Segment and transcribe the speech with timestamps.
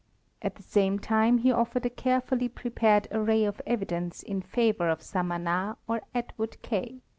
[0.41, 5.03] At the same time he offered a carefully prepared array of evidence in favor of
[5.03, 7.01] Samana or Atwood Cay.